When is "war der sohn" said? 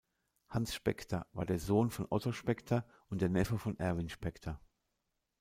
1.31-1.91